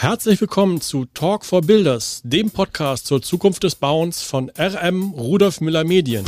[0.00, 5.60] Herzlich willkommen zu Talk for Builders, dem Podcast zur Zukunft des Bauens von RM Rudolf
[5.60, 6.24] Müller Medien.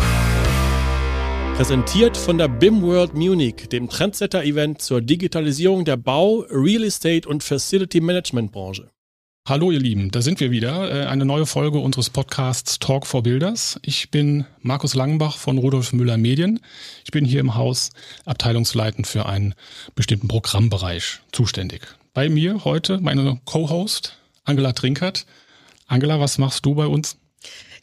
[1.55, 7.45] Präsentiert von der BIM World Munich, dem Trendsetter-Event zur Digitalisierung der Bau-, Real Estate und
[7.45, 8.91] Facility Management Branche.
[9.47, 10.91] Hallo ihr Lieben, da sind wir wieder.
[10.93, 13.79] Äh, eine neue Folge unseres Podcasts Talk for Builders.
[13.83, 16.59] Ich bin Markus Langenbach von Rudolf Müller Medien.
[17.05, 17.91] Ich bin hier im Haus
[18.25, 19.55] abteilungsleitend für einen
[19.95, 22.00] bestimmten Programmbereich zuständig.
[22.13, 25.27] Bei mir heute meine Co-Host Angela Trinkert.
[25.87, 27.17] Angela, was machst du bei uns?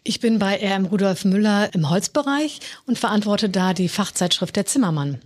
[0.04, 5.20] Ich bin bei RM Rudolf Müller im Holzbereich und verantworte da die Fachzeitschrift Der Zimmermann.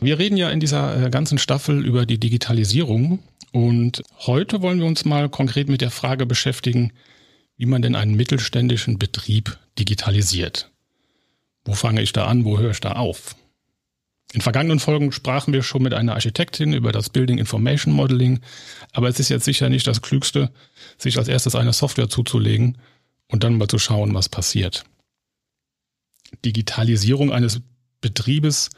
[0.00, 3.18] Wir reden ja in dieser äh, ganzen Staffel über die Digitalisierung
[3.50, 6.92] und heute wollen wir uns mal konkret mit der Frage beschäftigen,
[7.56, 10.70] wie man denn einen mittelständischen Betrieb digitalisiert.
[11.64, 13.34] Wo fange ich da an, wo höre ich da auf?
[14.32, 18.40] In vergangenen Folgen sprachen wir schon mit einer Architektin über das Building Information Modeling,
[18.92, 20.50] aber es ist jetzt sicher nicht das Klügste,
[20.98, 22.78] sich als erstes eine Software zuzulegen
[23.28, 24.84] und dann mal zu schauen, was passiert.
[26.44, 27.60] Digitalisierung eines
[28.00, 28.70] Betriebes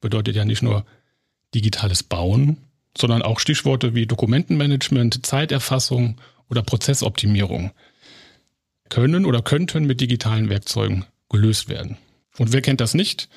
[0.00, 0.84] bedeutet ja nicht nur
[1.54, 2.58] digitales Bauen,
[2.96, 7.72] sondern auch Stichworte wie Dokumentenmanagement, Zeiterfassung oder Prozessoptimierung
[8.88, 11.96] können oder könnten mit digitalen Werkzeugen gelöst werden.
[12.38, 13.28] Und wer kennt das nicht?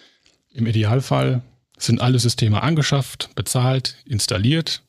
[0.54, 1.42] Im Idealfall
[1.78, 4.82] sind alle Systeme angeschafft, bezahlt, installiert,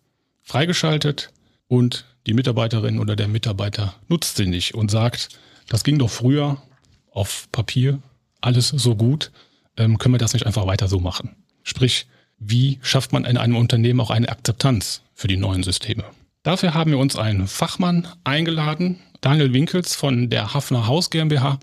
[0.42, 1.30] freigeschaltet
[1.68, 5.28] und die Mitarbeiterin oder der Mitarbeiter nutzt sie nicht und sagt,
[5.68, 6.62] das ging doch früher
[7.10, 8.00] auf Papier
[8.40, 9.32] alles so gut,
[9.76, 11.36] ähm, können wir das nicht einfach weiter so machen?
[11.62, 12.06] Sprich,
[12.38, 16.04] wie schafft man in einem Unternehmen auch eine Akzeptanz für die neuen Systeme?
[16.42, 21.58] Dafür haben wir uns einen Fachmann eingeladen, Daniel Winkels von der Hafner Haus GmbH.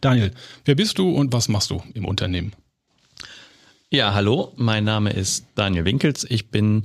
[0.00, 0.32] Daniel,
[0.64, 2.52] wer bist du und was machst du im Unternehmen?
[3.94, 6.26] Ja, hallo, mein Name ist Daniel Winkels.
[6.28, 6.82] Ich bin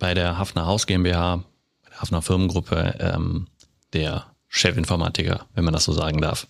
[0.00, 1.44] bei der Hafner Haus GmbH,
[1.84, 3.46] bei der Hafner Firmengruppe, ähm,
[3.92, 6.48] der Chefinformatiker, wenn man das so sagen darf.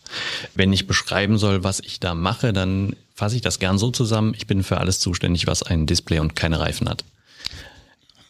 [0.55, 4.33] Wenn ich beschreiben soll, was ich da mache, dann fasse ich das gern so zusammen.
[4.35, 7.05] Ich bin für alles zuständig, was ein Display und keine Reifen hat.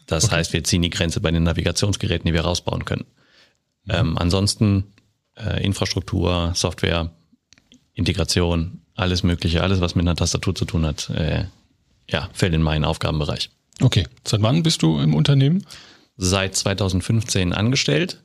[0.07, 0.35] Das okay.
[0.35, 3.05] heißt, wir ziehen die Grenze bei den Navigationsgeräten, die wir rausbauen können.
[3.85, 3.93] Mhm.
[3.93, 4.91] Ähm, ansonsten
[5.37, 7.09] äh, Infrastruktur, Software,
[7.93, 11.45] Integration, alles Mögliche, alles, was mit einer Tastatur zu tun hat, äh,
[12.09, 13.49] ja, fällt in meinen Aufgabenbereich.
[13.81, 14.07] Okay.
[14.25, 15.65] Seit wann bist du im Unternehmen?
[16.17, 18.21] Seit 2015 angestellt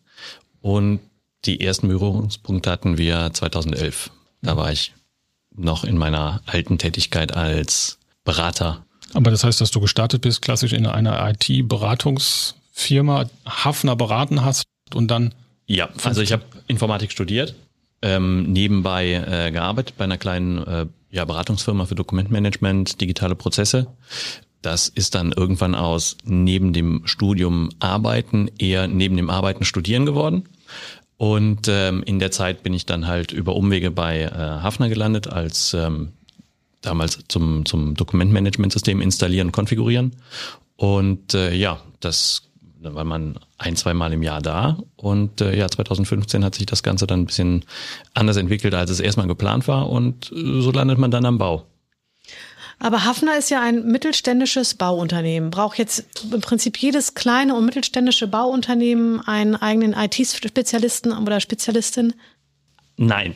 [0.61, 1.01] und
[1.45, 4.11] die ersten Berührungspunkte hatten wir 2011.
[4.43, 4.59] Da mhm.
[4.59, 4.93] war ich
[5.55, 8.85] noch in meiner alten Tätigkeit als Berater.
[9.15, 15.09] Aber das heißt, dass du gestartet bist, klassisch in einer IT-Beratungsfirma, Hafner beraten hast und
[15.09, 15.35] dann.
[15.67, 17.55] Ja, also ich habe Informatik studiert
[18.03, 23.89] ähm, nebenbei äh, gearbeitet bei einer kleinen äh, ja, Beratungsfirma für Dokumentmanagement, digitale Prozesse.
[24.63, 30.49] Das ist dann irgendwann aus neben dem Studium arbeiten eher neben dem Arbeiten studieren geworden.
[31.19, 35.29] Und ähm, in der Zeit bin ich dann halt über Umwege bei äh, Hafner gelandet
[35.29, 36.13] als ähm,
[36.83, 40.13] damals zum, zum Dokumentmanagementsystem installieren, konfigurieren.
[40.77, 42.43] Und äh, ja, das
[42.83, 44.79] da war man ein, zwei Mal im Jahr da.
[44.97, 47.65] Und äh, ja, 2015 hat sich das Ganze dann ein bisschen
[48.15, 49.89] anders entwickelt, als es erstmal geplant war.
[49.91, 51.67] Und äh, so landet man dann am Bau.
[52.79, 55.51] Aber Hafner ist ja ein mittelständisches Bauunternehmen.
[55.51, 62.13] Braucht jetzt im Prinzip jedes kleine und mittelständische Bauunternehmen einen eigenen IT-Spezialisten oder Spezialistin?
[62.99, 63.35] Nein,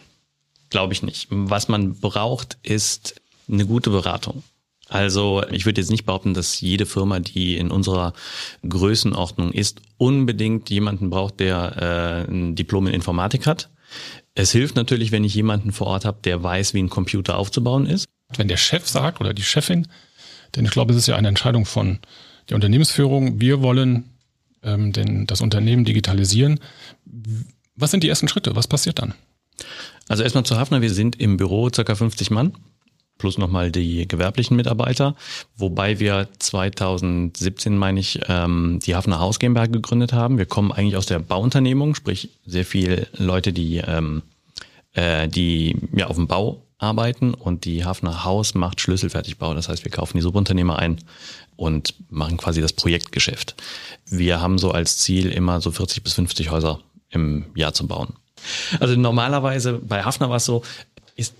[0.69, 1.29] glaube ich nicht.
[1.31, 3.15] Was man braucht, ist
[3.51, 4.43] eine gute Beratung.
[4.91, 8.13] Also ich würde jetzt nicht behaupten, dass jede Firma, die in unserer
[8.69, 13.71] Größenordnung ist, unbedingt jemanden braucht, der äh, ein Diplom in Informatik hat.
[14.35, 17.87] Es hilft natürlich, wenn ich jemanden vor Ort habe, der weiß, wie ein Computer aufzubauen
[17.87, 18.07] ist.
[18.37, 19.87] Wenn der Chef sagt oder die Chefin,
[20.57, 22.01] denn ich glaube, es ist ja eine Entscheidung von
[22.49, 24.11] der Unternehmensführung, wir wollen
[24.65, 26.59] ähm, denn das Unternehmen digitalisieren.
[27.77, 28.57] Was sind die ersten Schritte?
[28.57, 29.15] Was passiert dann?
[30.09, 32.55] Also erstmal zu Hafner, wir sind im Büro circa 50 Mann
[33.21, 35.15] plus nochmal die gewerblichen Mitarbeiter,
[35.57, 40.39] wobei wir 2017, meine ich, ähm, die Hafner Haus GmbH gegründet haben.
[40.39, 44.23] Wir kommen eigentlich aus der Bauunternehmung, sprich sehr viele Leute, die, ähm,
[44.95, 49.53] äh, die ja auf dem Bau arbeiten und die Hafner Haus macht Schlüsselfertigbau.
[49.53, 50.99] Das heißt, wir kaufen die Subunternehmer ein
[51.57, 53.55] und machen quasi das Projektgeschäft.
[54.07, 56.81] Wir haben so als Ziel immer so 40 bis 50 Häuser
[57.11, 58.15] im Jahr zu bauen.
[58.81, 60.63] Also normalerweise bei Hafner war es so,
[61.17, 61.35] ist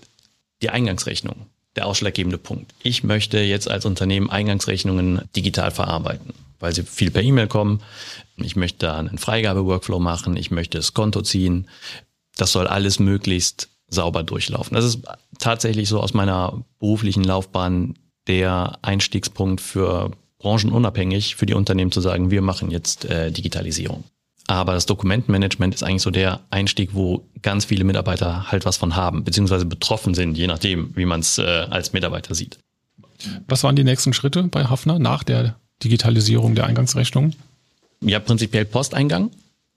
[0.61, 2.73] die Eingangsrechnung der ausschlaggebende Punkt.
[2.83, 7.81] Ich möchte jetzt als Unternehmen Eingangsrechnungen digital verarbeiten, weil sie viel per E-Mail kommen.
[8.37, 10.35] Ich möchte da einen Freigabe-Workflow machen.
[10.35, 11.67] Ich möchte das Konto ziehen.
[12.35, 14.75] Das soll alles möglichst sauber durchlaufen.
[14.75, 14.99] Das ist
[15.39, 17.95] tatsächlich so aus meiner beruflichen Laufbahn
[18.27, 24.03] der Einstiegspunkt für branchenunabhängig für die Unternehmen zu sagen, wir machen jetzt äh, Digitalisierung.
[24.47, 28.95] Aber das Dokumentenmanagement ist eigentlich so der Einstieg, wo ganz viele Mitarbeiter halt was von
[28.95, 32.57] haben, beziehungsweise betroffen sind, je nachdem, wie man es äh, als Mitarbeiter sieht.
[33.47, 37.33] Was waren die nächsten Schritte bei Hafner nach der Digitalisierung der Eingangsrechnung?
[38.01, 39.29] Ja, prinzipiell Posteingang,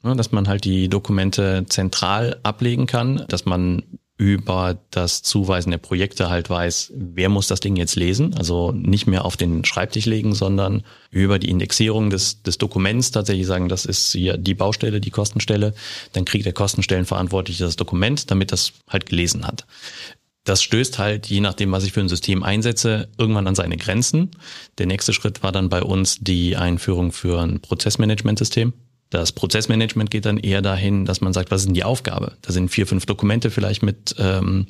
[0.03, 3.83] ne, dass man halt die Dokumente zentral ablegen kann, dass man
[4.17, 8.35] über das Zuweisen der Projekte halt weiß, wer muss das Ding jetzt lesen.
[8.35, 13.47] Also nicht mehr auf den Schreibtisch legen, sondern über die Indexierung des, des Dokuments tatsächlich
[13.47, 15.75] sagen, das ist hier die Baustelle, die Kostenstelle.
[16.13, 19.67] Dann kriegt der Kostenstellenverantwortliche das Dokument, damit das halt gelesen hat.
[20.45, 24.31] Das stößt halt, je nachdem, was ich für ein System einsetze, irgendwann an seine Grenzen.
[24.79, 28.75] Der nächste Schritt war dann bei uns die Einführung für ein Prozessmanagementsystem.
[29.15, 32.33] Das Prozessmanagement geht dann eher dahin, dass man sagt, was ist denn die Aufgabe?
[32.43, 34.67] Da sind vier, fünf Dokumente vielleicht mit ähm,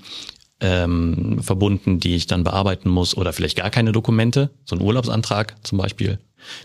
[0.61, 4.51] ähm, verbunden, die ich dann bearbeiten muss oder vielleicht gar keine Dokumente.
[4.67, 6.19] So ein Urlaubsantrag zum Beispiel.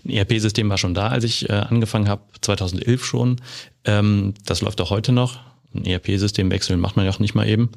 [0.03, 3.37] Ein ERP-System war schon da, als ich äh, angefangen habe, 2011 schon.
[3.85, 5.39] Ähm, das läuft auch heute noch.
[5.73, 7.69] Ein ERP-System wechseln macht man ja auch nicht mal eben.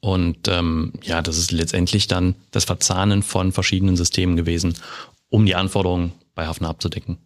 [0.00, 4.74] Und ähm, ja, das ist letztendlich dann das Verzahnen von verschiedenen Systemen gewesen,
[5.28, 7.18] um die Anforderungen bei Hafner abzudecken.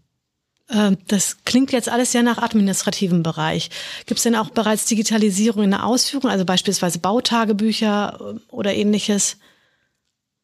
[0.72, 3.70] Ähm, das klingt jetzt alles sehr nach administrativem Bereich.
[4.06, 9.38] Gibt es denn auch bereits Digitalisierung in der Ausführung, also beispielsweise Bautagebücher äh, oder ähnliches?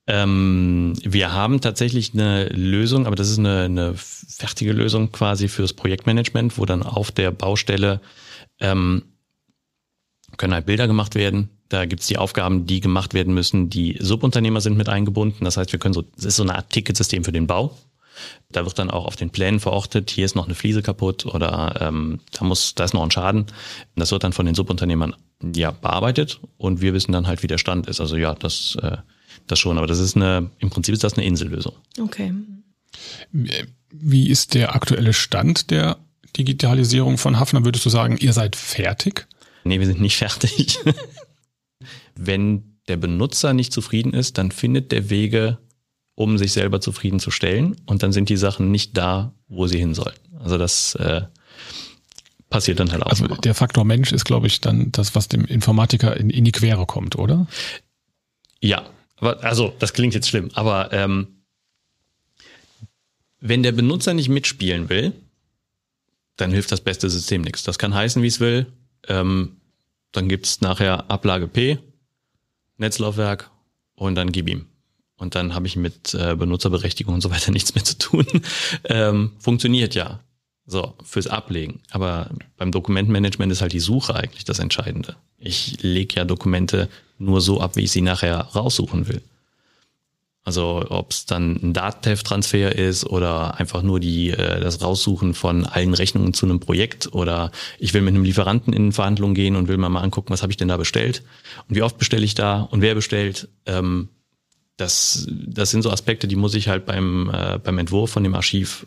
[0.08, 5.72] Ähm, wir haben tatsächlich eine Lösung, aber das ist eine, eine fertige Lösung quasi fürs
[5.72, 8.00] Projektmanagement, wo dann auf der Baustelle
[8.60, 9.02] ähm,
[10.36, 11.50] können halt Bilder gemacht werden.
[11.68, 13.70] Da gibt's die Aufgaben, die gemacht werden müssen.
[13.70, 15.44] Die Subunternehmer sind mit eingebunden.
[15.44, 17.76] Das heißt, wir können so, das ist so eine Art Ticketsystem für den Bau.
[18.50, 21.78] Da wird dann auch auf den Plänen verortet, hier ist noch eine Fliese kaputt oder
[21.80, 23.46] ähm, da muss, da ist noch ein Schaden.
[23.94, 25.14] Das wird dann von den Subunternehmern
[25.54, 28.00] ja bearbeitet und wir wissen dann halt, wie der Stand ist.
[28.00, 28.96] Also ja, das, äh,
[29.46, 29.78] das schon.
[29.78, 31.74] Aber das ist eine, im Prinzip ist das eine Insellösung.
[32.00, 32.32] Okay.
[33.90, 35.98] Wie ist der aktuelle Stand der
[36.36, 37.64] Digitalisierung von Hafner?
[37.64, 39.26] Würdest du sagen, ihr seid fertig?
[39.64, 40.78] Nee, wir sind nicht fertig.
[42.14, 45.58] Wenn der Benutzer nicht zufrieden ist, dann findet der Wege,
[46.16, 47.76] um sich selber zufriedenzustellen.
[47.86, 50.16] Und dann sind die Sachen nicht da, wo sie hin sollen.
[50.40, 51.22] Also das äh,
[52.50, 53.10] passiert dann halt auch.
[53.10, 56.52] Also der Faktor Mensch ist, glaube ich, dann das, was dem Informatiker in, in die
[56.52, 57.46] Quere kommt, oder?
[58.60, 58.84] Ja,
[59.16, 61.28] aber, also das klingt jetzt schlimm, aber ähm,
[63.40, 65.12] wenn der Benutzer nicht mitspielen will,
[66.36, 67.62] dann hilft das beste System nichts.
[67.62, 68.66] Das kann heißen, wie es will.
[69.06, 69.60] Ähm,
[70.12, 71.78] dann gibt's nachher Ablage P,
[72.78, 73.50] Netzlaufwerk
[73.94, 74.66] und dann gib ihm
[75.16, 78.26] und dann habe ich mit äh, Benutzerberechtigung und so weiter nichts mehr zu tun.
[78.84, 80.20] ähm, funktioniert ja.
[80.68, 81.78] So, fürs Ablegen.
[81.90, 85.14] Aber beim Dokumentenmanagement ist halt die Suche eigentlich das Entscheidende.
[85.38, 89.22] Ich lege ja Dokumente nur so ab, wie ich sie nachher raussuchen will.
[90.46, 95.66] Also ob es dann ein Datev-Transfer ist oder einfach nur die äh, das Raussuchen von
[95.66, 99.66] allen Rechnungen zu einem Projekt oder ich will mit einem Lieferanten in Verhandlungen gehen und
[99.66, 101.24] will mal mal angucken, was habe ich denn da bestellt
[101.68, 103.48] und wie oft bestelle ich da und wer bestellt.
[103.66, 104.08] Ähm,
[104.76, 108.34] das, das sind so Aspekte, die muss ich halt beim, äh, beim Entwurf von dem
[108.34, 108.86] Archiv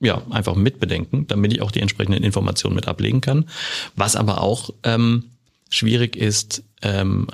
[0.00, 3.48] ja einfach mitbedenken, damit ich auch die entsprechenden Informationen mit ablegen kann.
[3.94, 5.24] Was aber auch ähm,
[5.70, 7.28] schwierig ist, ähm,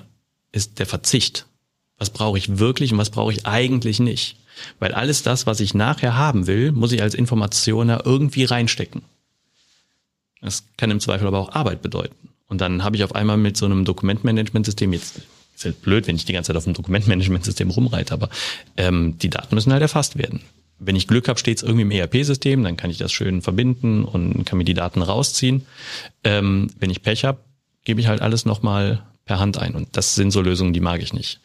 [0.52, 1.46] ist der Verzicht.
[1.98, 4.36] Was brauche ich wirklich und was brauche ich eigentlich nicht?
[4.80, 9.02] Weil alles das, was ich nachher haben will, muss ich als Information ja irgendwie reinstecken.
[10.40, 12.28] Das kann im Zweifel aber auch Arbeit bedeuten.
[12.48, 15.20] Und dann habe ich auf einmal mit so einem Dokumentmanagementsystem jetzt
[15.58, 18.30] ist halt blöd, wenn ich die ganze Zeit auf dem Dokumentmanagementsystem rumreite, aber
[18.76, 20.40] ähm, die Daten müssen halt erfasst werden.
[20.78, 24.04] Wenn ich Glück habe, steht es irgendwie im ERP-System, dann kann ich das schön verbinden
[24.04, 25.66] und kann mir die Daten rausziehen.
[26.22, 27.40] Ähm, wenn ich Pech habe,
[27.84, 29.74] gebe ich halt alles nochmal per Hand ein.
[29.74, 31.40] Und das sind so Lösungen, die mag ich nicht.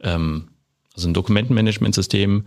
[0.00, 0.48] Ähm,
[0.94, 2.44] also ein Dokumentenmanagementsystem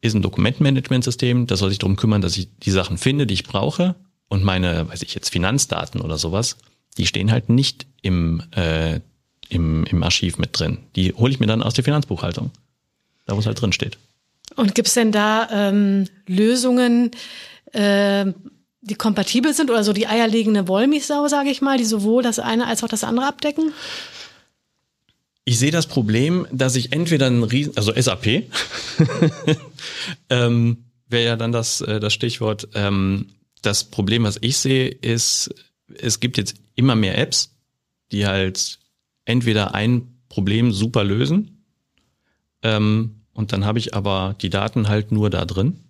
[0.00, 3.44] ist ein Dokumentenmanagementsystem, das soll sich darum kümmern, dass ich die Sachen finde, die ich
[3.44, 3.96] brauche.
[4.28, 6.56] Und meine, weiß ich jetzt, Finanzdaten oder sowas,
[6.96, 9.00] die stehen halt nicht im äh,
[9.50, 10.78] im, im Archiv mit drin.
[10.96, 12.50] Die hole ich mir dann aus der Finanzbuchhaltung,
[13.26, 13.98] da wo es halt drin steht.
[14.56, 17.10] Und gibt es denn da ähm, Lösungen,
[17.72, 18.26] äh,
[18.82, 22.66] die kompatibel sind oder so die eierlegende Wollmilchsau, sage ich mal, die sowohl das eine
[22.66, 23.72] als auch das andere abdecken?
[25.44, 28.26] Ich sehe das Problem, dass ich entweder ein Riesen, also SAP,
[30.30, 32.68] ähm, wäre ja dann das, äh, das Stichwort.
[32.74, 33.26] Ähm,
[33.62, 35.54] das Problem, was ich sehe, ist,
[35.98, 37.50] es gibt jetzt immer mehr Apps,
[38.12, 38.79] die halt
[39.30, 41.64] entweder ein Problem super lösen
[42.62, 45.80] ähm, und dann habe ich aber die Daten halt nur da drin.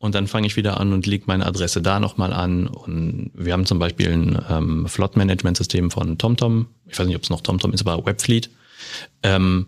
[0.00, 2.68] Und dann fange ich wieder an und lege meine Adresse da nochmal an.
[2.68, 6.66] Und wir haben zum Beispiel ein ähm, Flot-Management-System von TomTom.
[6.86, 8.48] Ich weiß nicht, ob es noch TomTom ist, aber Webfleet.
[9.24, 9.66] Ähm,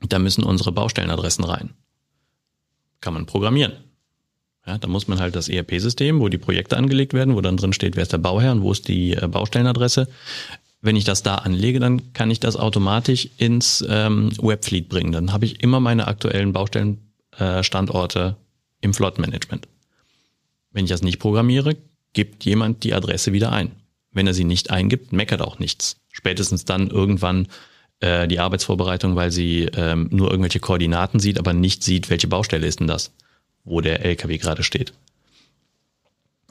[0.00, 1.70] da müssen unsere Baustellenadressen rein.
[3.00, 3.74] Kann man programmieren.
[4.66, 7.72] Ja, da muss man halt das ERP-System, wo die Projekte angelegt werden, wo dann drin
[7.72, 10.08] steht, wer ist der Bauherr und wo ist die äh, Baustellenadresse.
[10.82, 15.12] Wenn ich das da anlege, dann kann ich das automatisch ins ähm, Webfleet bringen.
[15.12, 19.68] Dann habe ich immer meine aktuellen Baustellenstandorte äh, im Flottenmanagement.
[20.72, 21.76] Wenn ich das nicht programmiere,
[22.12, 23.72] gibt jemand die Adresse wieder ein.
[24.12, 25.96] Wenn er sie nicht eingibt, meckert auch nichts.
[26.10, 27.48] Spätestens dann irgendwann
[28.00, 32.66] äh, die Arbeitsvorbereitung, weil sie ähm, nur irgendwelche Koordinaten sieht, aber nicht sieht, welche Baustelle
[32.66, 33.12] ist denn das,
[33.64, 34.94] wo der LKW gerade steht.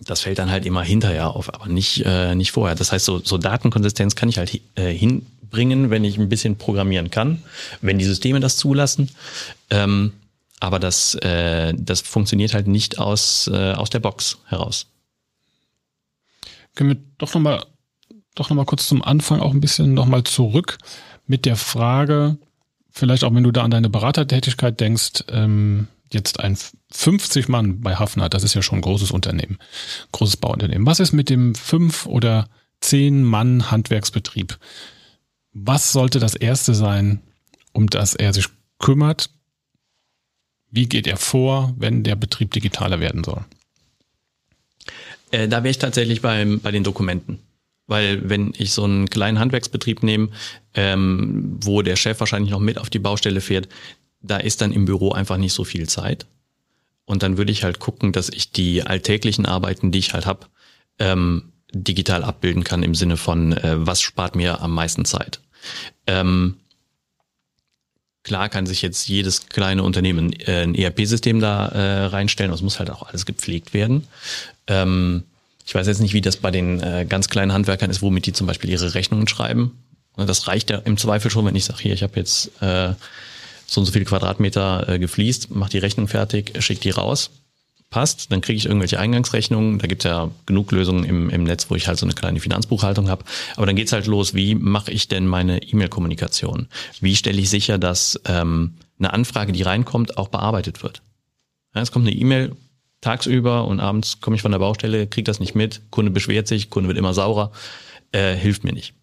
[0.06, 2.76] Das fällt dann halt immer hinterher auf, aber nicht, äh, nicht vorher.
[2.76, 7.12] Das heißt, so, so Datenkonsistenz kann ich halt äh, hinbringen, wenn ich ein bisschen programmieren
[7.12, 7.44] kann,
[7.82, 9.10] wenn die Systeme das zulassen.
[9.70, 10.14] Ähm,
[10.60, 14.88] aber das, äh, das funktioniert halt nicht aus, äh, aus der Box heraus.
[16.76, 17.64] Können wir doch nochmal
[18.38, 20.78] noch kurz zum Anfang auch ein bisschen nochmal zurück
[21.28, 22.38] mit der Frage,
[22.90, 26.58] vielleicht auch wenn du da an deine Beratertätigkeit denkst, ähm, jetzt ein
[26.92, 29.58] 50 Mann bei Hafner, das ist ja schon ein großes Unternehmen,
[30.12, 30.88] großes Bauunternehmen.
[30.88, 32.50] Was ist mit dem 5 oder
[32.82, 34.58] 10 Mann Handwerksbetrieb?
[35.54, 37.22] Was sollte das erste sein,
[37.74, 38.48] um das er sich
[38.80, 39.30] kümmert?
[40.72, 43.44] Wie geht er vor, wenn der Betrieb digitaler werden soll?
[45.32, 47.40] Äh, da wäre ich tatsächlich beim, bei den Dokumenten.
[47.88, 50.30] Weil wenn ich so einen kleinen Handwerksbetrieb nehme,
[50.76, 53.68] ähm, wo der Chef wahrscheinlich noch mit auf die Baustelle fährt,
[54.22, 56.28] da ist dann im Büro einfach nicht so viel Zeit.
[57.10, 60.46] Und dann würde ich halt gucken, dass ich die alltäglichen Arbeiten, die ich halt habe,
[61.00, 65.40] ähm, digital abbilden kann im Sinne von, äh, was spart mir am meisten Zeit.
[66.06, 66.58] Ähm,
[68.22, 72.78] klar kann sich jetzt jedes kleine Unternehmen äh, ein ERP-System da äh, reinstellen, das muss
[72.78, 74.08] halt auch alles gepflegt werden.
[74.68, 75.24] Ähm,
[75.66, 78.34] ich weiß jetzt nicht, wie das bei den äh, ganz kleinen Handwerkern ist, womit die
[78.34, 79.84] zum Beispiel ihre Rechnungen schreiben.
[80.16, 82.94] Das reicht ja im Zweifel schon, wenn ich sage, hier, ich habe jetzt äh,
[83.70, 87.32] so und so viele Quadratmeter äh, gefliest, mach die Rechnung fertig, schick die raus.
[87.90, 89.80] Passt, dann kriege ich irgendwelche Eingangsrechnungen.
[89.80, 92.40] Da gibt es ja genug Lösungen im, im Netz, wo ich halt so eine kleine
[92.40, 93.24] Finanzbuchhaltung habe.
[93.56, 96.68] Aber dann geht's halt los, wie mache ich denn meine E-Mail-Kommunikation?
[97.02, 101.02] Wie stelle ich sicher, dass ähm, eine Anfrage, die reinkommt, auch bearbeitet wird?
[101.74, 102.56] Ja, es kommt eine E-Mail,
[103.02, 106.70] tagsüber und abends komme ich von der Baustelle, kriege das nicht mit, Kunde beschwert sich,
[106.70, 107.52] Kunde wird immer saurer,
[108.12, 108.94] äh, hilft mir nicht.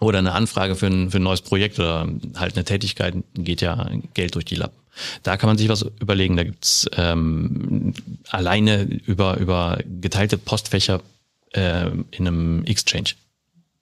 [0.00, 3.90] Oder eine Anfrage für ein, für ein neues Projekt oder halt eine Tätigkeit, geht ja
[4.14, 4.78] Geld durch die Lappen.
[5.22, 6.36] Da kann man sich was überlegen.
[6.36, 7.94] Da gibt's ähm,
[8.28, 11.00] alleine über, über geteilte Postfächer
[11.52, 13.10] äh, in einem Exchange.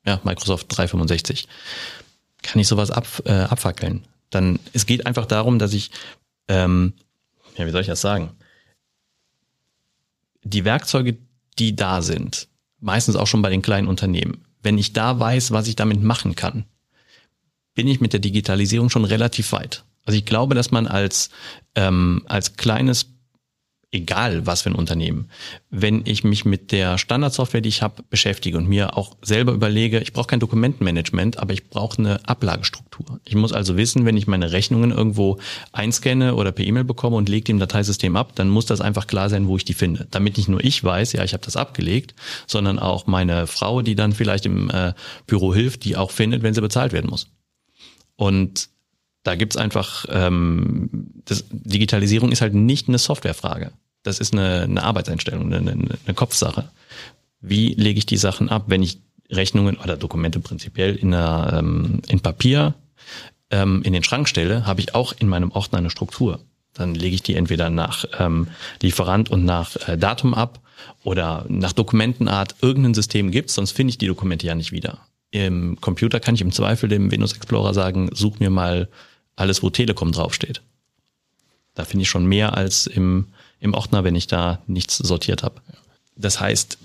[0.07, 1.49] Ja, Microsoft 365.
[2.43, 4.05] Kann ich sowas ab, äh, abfackeln.
[4.31, 5.91] Dann, es geht einfach darum, dass ich,
[6.49, 6.93] ähm,
[7.57, 8.31] ja, wie soll ich das sagen?
[10.47, 11.17] die Werkzeuge,
[11.59, 12.49] die da sind,
[12.81, 16.35] meistens auch schon bei den kleinen Unternehmen, wenn ich da weiß, was ich damit machen
[16.35, 16.65] kann,
[17.77, 19.85] bin ich mit der Digitalisierung schon relativ weit.
[20.05, 21.31] Also ich glaube, dass man als,
[21.77, 23.07] ähm, als kleines
[23.97, 25.29] egal was für ein Unternehmen,
[25.71, 30.01] wenn ich mich mit der Standardsoftware, die ich habe, beschäftige und mir auch selber überlege,
[30.01, 33.21] ich brauche kein Dokumentenmanagement, aber ich brauche eine Ablagestruktur.
[33.25, 35.39] Ich muss also wissen, wenn ich meine Rechnungen irgendwo
[35.73, 39.07] einscanne oder per E-Mail bekomme und lege die im Dateisystem ab, dann muss das einfach
[39.07, 40.07] klar sein, wo ich die finde.
[40.11, 42.15] Damit nicht nur ich weiß, ja, ich habe das abgelegt,
[42.47, 44.93] sondern auch meine Frau, die dann vielleicht im äh,
[45.27, 47.29] Büro hilft, die auch findet, wenn sie bezahlt werden muss.
[48.17, 48.69] Und
[49.27, 53.73] da gibt's einfach, ähm, das, Digitalisierung ist halt nicht eine Softwarefrage.
[54.07, 56.69] Das ist eine, eine Arbeitseinstellung, eine, eine Kopfsache.
[57.41, 62.03] Wie lege ich die Sachen ab, wenn ich Rechnungen oder Dokumente prinzipiell in, einer, ähm,
[62.07, 62.75] in Papier
[63.51, 66.39] ähm, in den Schrank stelle, habe ich auch in meinem Ordner eine Struktur.
[66.73, 68.47] Dann lege ich die entweder nach ähm,
[68.81, 70.61] Lieferant und nach äh, Datum ab
[71.03, 72.55] oder nach Dokumentenart.
[72.63, 74.99] Irgendein System gibt's, sonst finde ich die Dokumente ja nicht wieder.
[75.33, 78.89] Im Computer kann ich im Zweifel dem Windows Explorer sagen, such mir mal
[79.35, 80.63] alles, wo Telekom draufsteht.
[81.75, 83.27] Da finde ich schon mehr als im,
[83.61, 85.61] im Ordner, wenn ich da nichts sortiert habe.
[86.17, 86.79] Das heißt,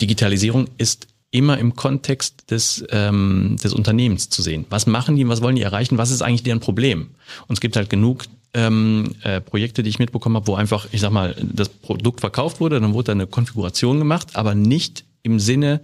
[0.00, 4.64] Digitalisierung ist immer im Kontext des, ähm, des Unternehmens zu sehen.
[4.70, 7.10] Was machen die, was wollen die erreichen, was ist eigentlich deren Problem?
[7.46, 11.00] Und es gibt halt genug ähm, äh, Projekte, die ich mitbekommen habe, wo einfach, ich
[11.00, 15.40] sag mal, das Produkt verkauft wurde, dann wurde da eine Konfiguration gemacht, aber nicht im
[15.40, 15.82] Sinne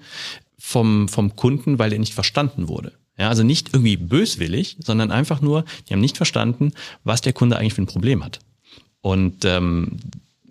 [0.58, 2.92] vom, vom Kunden, weil er nicht verstanden wurde.
[3.18, 6.72] Ja, also nicht irgendwie böswillig, sondern einfach nur, die haben nicht verstanden,
[7.04, 8.38] was der Kunde eigentlich für ein Problem hat.
[9.02, 9.98] Und ähm,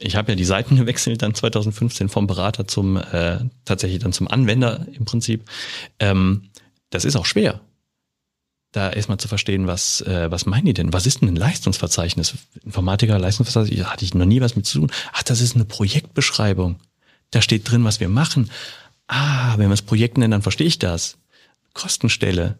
[0.02, 4.28] ich habe ja die Seiten gewechselt dann 2015 vom Berater zum äh, tatsächlich dann zum
[4.28, 5.50] Anwender im Prinzip.
[6.00, 6.50] Ähm,
[6.90, 7.62] das ist auch schwer,
[8.72, 10.94] da erstmal zu verstehen, was äh, was meinen die denn?
[10.94, 12.36] Was ist denn ein Leistungsverzeichnis?
[12.64, 14.92] Informatiker Leistungsverzeichnis, da hatte ich noch nie was mit zu tun.
[15.14, 16.80] Ach, das ist eine Projektbeschreibung.
[17.32, 18.50] Da steht drin, was wir machen.
[19.08, 21.18] Ah, wenn wir es Projekt nennen, dann verstehe ich das.
[21.74, 22.58] Kostenstelle.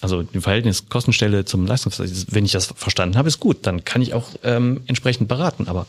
[0.00, 4.02] Also die Verhältnis Kostenstelle zum Leistungsverhältnis, wenn ich das verstanden habe, ist gut, dann kann
[4.02, 5.68] ich auch ähm, entsprechend beraten.
[5.68, 5.86] Aber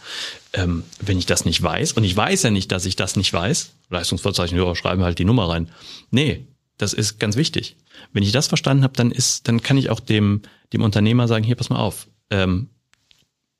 [0.53, 3.33] ähm, wenn ich das nicht weiß, und ich weiß ja nicht, dass ich das nicht
[3.33, 5.69] weiß, Leistungsverzeichnis, ja, schreiben halt die Nummer rein.
[6.09, 6.47] Nee,
[6.77, 7.75] das ist ganz wichtig.
[8.13, 11.43] Wenn ich das verstanden habe, dann ist, dann kann ich auch dem, dem Unternehmer sagen,
[11.43, 12.69] hier, pass mal auf, ähm,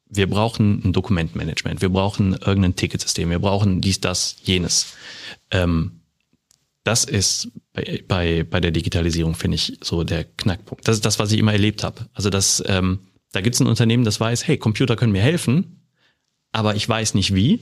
[0.10, 4.94] wir brauchen ein Dokumentmanagement, wir brauchen irgendein Ticketsystem, wir brauchen dies, das, jenes.
[5.51, 5.97] Ähm,
[6.88, 10.88] das ist bei, bei, bei der Digitalisierung, finde ich, so der Knackpunkt.
[10.88, 12.08] Das ist das, was ich immer erlebt habe.
[12.13, 13.00] Also das, ähm,
[13.34, 15.82] da gibt es ein Unternehmen, das weiß, hey, Computer können mir helfen,
[16.53, 17.60] aber ich weiß nicht wie.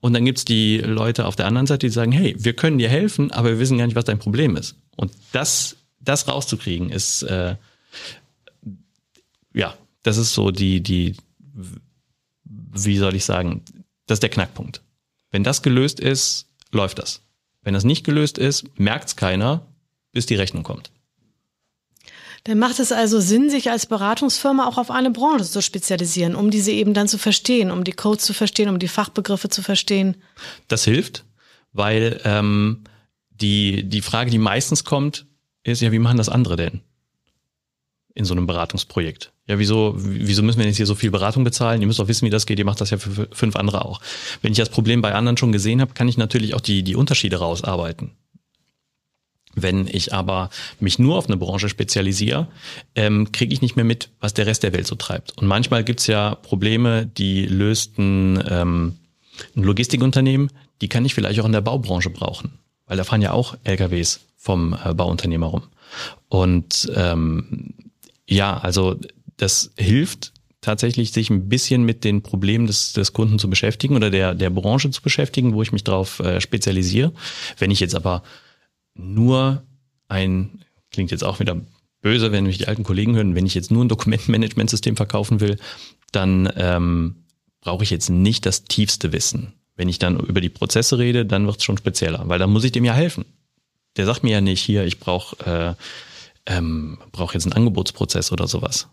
[0.00, 2.90] Und dann gibt's die Leute auf der anderen Seite, die sagen, hey, wir können dir
[2.90, 4.76] helfen, aber wir wissen gar nicht, was dein Problem ist.
[4.96, 7.56] Und das, das rauszukriegen, ist äh,
[9.54, 11.16] ja, das ist so die, die,
[12.34, 13.62] wie soll ich sagen,
[14.06, 14.82] das ist der Knackpunkt.
[15.30, 17.22] Wenn das gelöst ist, läuft das.
[17.62, 19.66] Wenn das nicht gelöst ist, merkt's keiner,
[20.12, 20.90] bis die Rechnung kommt.
[22.44, 26.50] Dann macht es also Sinn, sich als Beratungsfirma auch auf eine Branche zu spezialisieren, um
[26.50, 30.16] diese eben dann zu verstehen, um die Codes zu verstehen, um die Fachbegriffe zu verstehen.
[30.66, 31.24] Das hilft,
[31.72, 32.84] weil ähm,
[33.30, 35.26] die, die Frage, die meistens kommt,
[35.64, 36.80] ist ja, wie machen das andere denn
[38.14, 39.32] in so einem Beratungsprojekt?
[39.50, 41.80] Ja, wieso, wieso müssen wir jetzt hier so viel Beratung bezahlen?
[41.80, 42.60] Ihr müsst doch wissen, wie das geht.
[42.60, 44.00] Ihr macht das ja für fünf andere auch.
[44.42, 46.94] Wenn ich das Problem bei anderen schon gesehen habe, kann ich natürlich auch die, die
[46.94, 48.12] Unterschiede rausarbeiten.
[49.56, 52.46] Wenn ich aber mich nur auf eine Branche spezialisiere,
[52.94, 55.36] ähm, kriege ich nicht mehr mit, was der Rest der Welt so treibt.
[55.36, 58.98] Und manchmal gibt's ja Probleme, die löst ein, ähm,
[59.56, 62.60] ein Logistikunternehmen, die kann ich vielleicht auch in der Baubranche brauchen.
[62.86, 65.62] Weil da fahren ja auch LKWs vom äh, Bauunternehmer rum.
[66.28, 67.74] Und ähm,
[68.28, 68.96] ja, also
[69.40, 74.10] das hilft tatsächlich, sich ein bisschen mit den Problemen des, des Kunden zu beschäftigen oder
[74.10, 77.12] der, der Branche zu beschäftigen, wo ich mich darauf äh, spezialisiere.
[77.58, 78.22] Wenn ich jetzt aber
[78.94, 79.62] nur
[80.08, 81.56] ein, klingt jetzt auch wieder
[82.02, 85.56] böse, wenn mich die alten Kollegen hören, wenn ich jetzt nur ein Dokumentenmanagementsystem verkaufen will,
[86.12, 87.24] dann ähm,
[87.60, 89.54] brauche ich jetzt nicht das tiefste Wissen.
[89.76, 92.64] Wenn ich dann über die Prozesse rede, dann wird es schon spezieller, weil dann muss
[92.64, 93.24] ich dem ja helfen.
[93.96, 95.74] Der sagt mir ja nicht, hier, ich brauche äh,
[96.46, 98.88] ähm, brauche jetzt einen Angebotsprozess oder sowas.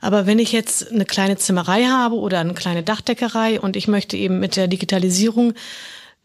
[0.00, 4.16] Aber wenn ich jetzt eine kleine Zimmerei habe oder eine kleine Dachdeckerei und ich möchte
[4.16, 5.54] eben mit der Digitalisierung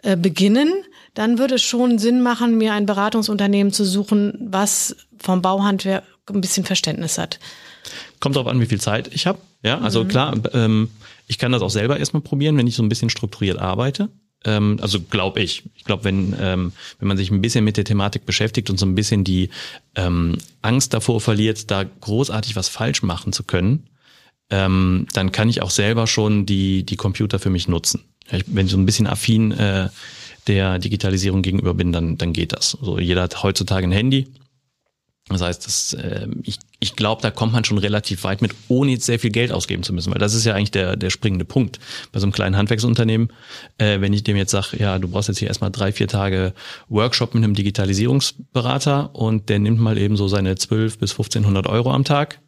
[0.03, 0.73] äh, beginnen,
[1.13, 6.41] dann würde es schon Sinn machen, mir ein Beratungsunternehmen zu suchen, was vom Bauhandwerk ein
[6.41, 7.39] bisschen Verständnis hat.
[8.19, 9.39] Kommt darauf an, wie viel Zeit ich habe.
[9.63, 10.07] Ja, also mhm.
[10.07, 10.89] klar, ähm,
[11.27, 14.10] ich kann das auch selber erstmal probieren, wenn ich so ein bisschen strukturiert arbeite.
[14.45, 15.63] Ähm, also glaube ich.
[15.76, 18.86] Ich glaube, wenn, ähm, wenn man sich ein bisschen mit der Thematik beschäftigt und so
[18.86, 19.50] ein bisschen die
[19.95, 23.88] ähm, Angst davor verliert, da großartig was falsch machen zu können,
[24.50, 28.04] ähm, dann kann ich auch selber schon die, die Computer für mich nutzen.
[28.32, 29.89] Ich, wenn ich so ein bisschen affin äh,
[30.47, 32.71] der Digitalisierung gegenüber bin, dann, dann geht das.
[32.71, 34.28] So, jeder hat heutzutage ein Handy
[35.29, 38.91] das heißt, das, äh, ich, ich glaube, da kommt man schon relativ weit mit, ohne
[38.91, 41.43] jetzt sehr viel Geld ausgeben zu müssen, weil das ist ja eigentlich der, der springende
[41.43, 41.79] Punkt
[42.13, 43.33] bei so einem kleinen Handwerksunternehmen.
[43.77, 46.53] Äh, wenn ich dem jetzt sage, ja, du brauchst jetzt hier erstmal drei, vier Tage
[46.87, 51.91] Workshop mit einem Digitalisierungsberater und der nimmt mal eben so seine 12 bis 1500 Euro
[51.91, 52.39] am Tag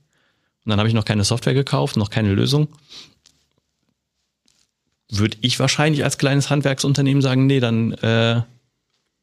[0.66, 2.68] und dann habe ich noch keine Software gekauft, noch keine Lösung,
[5.10, 8.42] würde ich wahrscheinlich als kleines Handwerksunternehmen sagen, nee, dann äh,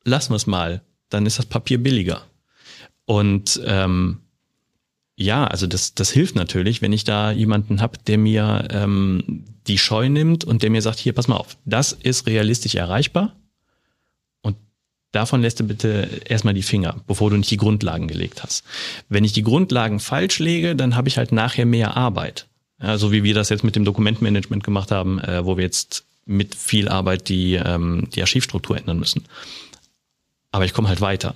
[0.04, 2.24] lassen wir es mal, dann ist das Papier billiger.
[3.06, 4.18] Und ähm,
[5.16, 9.78] ja, also das, das hilft natürlich, wenn ich da jemanden habe, der mir ähm, die
[9.78, 13.34] Scheu nimmt und der mir sagt, hier, pass mal auf, das ist realistisch erreichbar
[14.42, 14.56] und
[15.12, 18.64] davon lässt du bitte erstmal die Finger, bevor du nicht die Grundlagen gelegt hast.
[19.08, 22.46] Wenn ich die Grundlagen falsch lege, dann habe ich halt nachher mehr Arbeit.
[22.82, 26.04] Ja, so wie wir das jetzt mit dem Dokumentmanagement gemacht haben, äh, wo wir jetzt
[26.26, 29.24] mit viel Arbeit die, ähm, die Archivstruktur ändern müssen.
[30.50, 31.34] Aber ich komme halt weiter.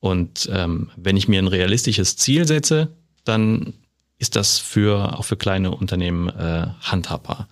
[0.00, 3.74] Und ähm, wenn ich mir ein realistisches Ziel setze, dann
[4.18, 7.48] ist das für auch für kleine Unternehmen äh, handhabbar.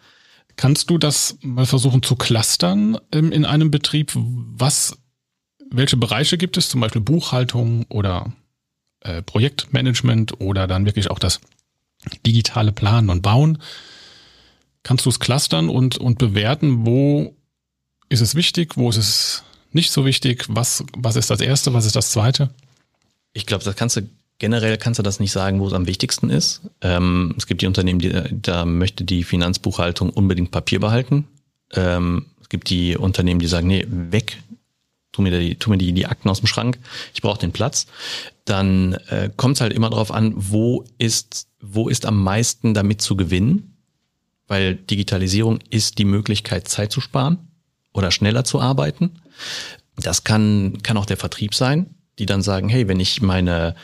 [0.57, 4.13] Kannst du das mal versuchen zu clustern ähm, in einem Betrieb?
[4.15, 4.99] Was,
[5.71, 6.69] welche Bereiche gibt es?
[6.69, 8.33] Zum Beispiel Buchhaltung oder
[9.01, 11.41] äh, Projektmanagement oder dann wirklich auch das
[12.27, 13.59] digitale Planen und Bauen?
[14.83, 17.37] Kannst du es clustern und, und bewerten, wo
[18.09, 20.45] ist es wichtig, wo ist es nicht so wichtig?
[20.49, 22.51] Was, was ist das Erste, was ist das Zweite?
[23.33, 26.31] Ich glaube, das kannst du generell kannst du das nicht sagen, wo es am wichtigsten
[26.31, 26.63] ist.
[26.81, 31.27] Ähm, es gibt die Unternehmen, die, da möchte die Finanzbuchhaltung unbedingt Papier behalten.
[31.73, 34.39] Ähm, es gibt die Unternehmen, die sagen, nee, weg,
[35.13, 36.79] tu mir die, tu mir die, die Akten aus dem Schrank,
[37.15, 37.87] ich brauche den Platz.
[38.45, 43.03] Dann äh, kommt es halt immer darauf an, wo ist, wo ist am meisten damit
[43.03, 43.77] zu gewinnen,
[44.47, 47.48] weil Digitalisierung ist die Möglichkeit, Zeit zu sparen
[47.99, 49.21] oder schneller zu arbeiten.
[49.97, 51.95] Das kann, kann auch der Vertrieb sein.
[52.19, 53.77] die dann sagen, hey, wenn ich meine,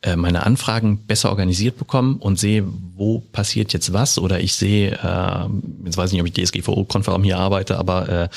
[0.00, 2.64] äh, meine Anfragen besser organisiert bekomme und sehe,
[2.96, 7.22] wo passiert jetzt was oder ich sehe, äh, jetzt weiß ich nicht, ob ich DSGVO-konform
[7.22, 8.30] hier arbeite, aber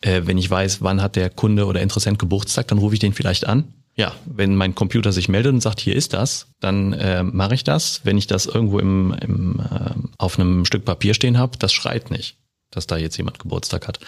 [0.00, 3.12] äh, wenn ich weiß, wann hat der Kunde oder Interessent Geburtstag, dann rufe ich den
[3.12, 3.74] vielleicht an.
[3.94, 7.64] Ja, wenn mein Computer sich meldet und sagt, hier ist das, dann äh, mache ich
[7.64, 8.00] das.
[8.04, 12.10] Wenn ich das irgendwo im, im, äh, auf einem Stück Papier stehen habe, das schreit
[12.10, 12.38] nicht,
[12.70, 14.00] dass da jetzt jemand Geburtstag hat.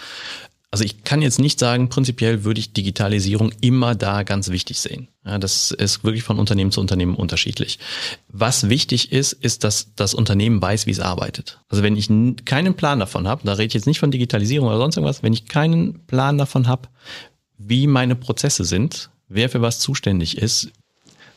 [0.75, 5.07] Also ich kann jetzt nicht sagen, prinzipiell würde ich Digitalisierung immer da ganz wichtig sehen.
[5.25, 7.79] Ja, das ist wirklich von Unternehmen zu Unternehmen unterschiedlich.
[8.27, 11.61] Was wichtig ist, ist, dass das Unternehmen weiß, wie es arbeitet.
[11.69, 12.09] Also wenn ich
[12.43, 15.31] keinen Plan davon habe, da rede ich jetzt nicht von Digitalisierung oder sonst irgendwas, wenn
[15.31, 16.89] ich keinen Plan davon habe,
[17.57, 20.73] wie meine Prozesse sind, wer für was zuständig ist,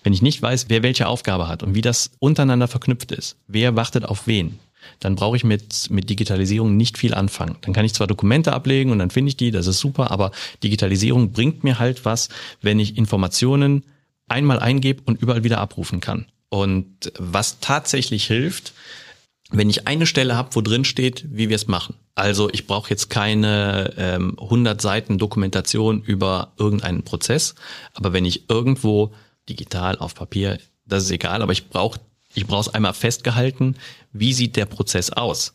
[0.03, 3.77] wenn ich nicht weiß, wer welche Aufgabe hat und wie das untereinander verknüpft ist, wer
[3.77, 4.59] wartet auf wen,
[5.01, 7.57] dann brauche ich mit, mit Digitalisierung nicht viel anfangen.
[7.63, 10.31] Dann kann ich zwar Dokumente ablegen und dann finde ich die, das ist super, aber
[10.63, 12.29] Digitalisierung bringt mir halt was,
[12.63, 13.85] wenn ich Informationen
[14.29, 16.27] einmal eingebe und überall wieder abrufen kann.
[16.51, 18.73] Und was tatsächlich hilft,
[19.51, 21.95] wenn ich eine Stelle habe, wo drin steht, wie wir es machen.
[22.15, 27.55] Also ich brauche jetzt keine ähm, 100 Seiten Dokumentation über irgendeinen Prozess,
[27.95, 29.13] aber wenn ich irgendwo
[29.49, 32.01] digital auf Papier, das ist egal, aber ich brauche
[32.39, 33.75] ich brauche es einmal festgehalten.
[34.13, 35.53] Wie sieht der Prozess aus?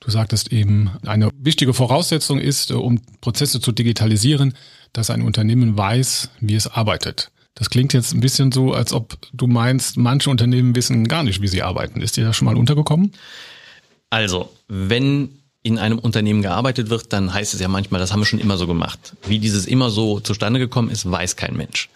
[0.00, 4.54] Du sagtest eben, eine wichtige Voraussetzung ist, äh, um Prozesse zu digitalisieren,
[4.92, 7.30] dass ein Unternehmen weiß, wie es arbeitet.
[7.54, 11.42] Das klingt jetzt ein bisschen so, als ob du meinst, manche Unternehmen wissen gar nicht,
[11.42, 12.00] wie sie arbeiten.
[12.00, 13.12] Ist dir das schon mal untergekommen?
[14.10, 15.30] Also, wenn
[15.62, 18.56] in einem Unternehmen gearbeitet wird, dann heißt es ja manchmal, das haben wir schon immer
[18.56, 19.16] so gemacht.
[19.26, 21.88] Wie dieses immer so zustande gekommen ist, weiß kein Mensch.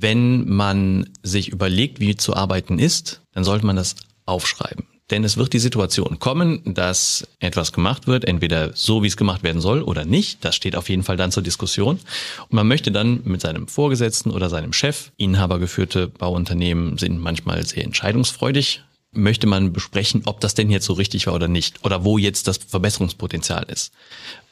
[0.00, 4.86] Wenn man sich überlegt, wie zu arbeiten ist, dann sollte man das aufschreiben.
[5.10, 9.42] Denn es wird die Situation kommen, dass etwas gemacht wird, entweder so, wie es gemacht
[9.42, 10.44] werden soll oder nicht.
[10.44, 11.96] Das steht auf jeden Fall dann zur Diskussion.
[11.96, 17.84] Und man möchte dann mit seinem Vorgesetzten oder seinem Chef, inhabergeführte Bauunternehmen sind manchmal sehr
[17.84, 18.82] entscheidungsfreudig,
[19.12, 22.46] möchte man besprechen, ob das denn jetzt so richtig war oder nicht oder wo jetzt
[22.46, 23.92] das Verbesserungspotenzial ist.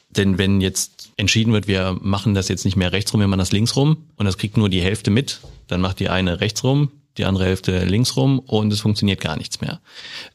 [0.09, 3.39] Denn wenn jetzt entschieden wird, wir machen das jetzt nicht mehr rechts rum, wir machen
[3.39, 6.63] das links rum und das kriegt nur die Hälfte mit, dann macht die eine rechts
[6.63, 9.81] rum, die andere Hälfte links rum und es funktioniert gar nichts mehr.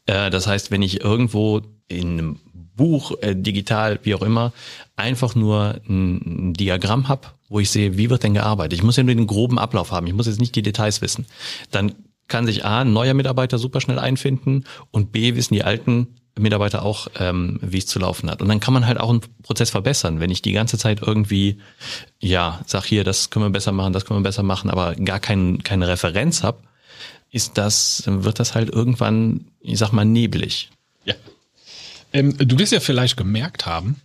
[0.07, 2.41] Äh, das heißt, wenn ich irgendwo in einem
[2.77, 4.53] Buch, äh, digital, wie auch immer,
[4.97, 8.79] einfach nur ein, Diagramm habe, wo ich sehe, wie wird denn gearbeitet.
[8.79, 11.27] Ich muss ja nur den groben Ablauf haben, ich muss jetzt nicht die Details wissen.
[11.71, 11.95] Dann
[12.27, 16.83] kann sich A, ein neuer Mitarbeiter super schnell einfinden und B, wissen die alten Mitarbeiter
[16.83, 18.43] auch, ähm, wie es zu laufen hat.
[18.43, 20.21] Und dann kann man halt auch einen Prozess verbessern.
[20.21, 21.59] Wenn ich die ganze Zeit irgendwie,
[22.19, 25.21] ja, sag hier, das können wir besser machen, das können wir besser machen, aber gar
[25.21, 26.59] kein, keine Referenz habe,
[27.31, 30.71] ist das, wird das halt irgendwann, ich sag mal, neblig.
[31.05, 31.15] Ja.
[32.13, 34.01] Ähm, du wirst ja vielleicht gemerkt haben,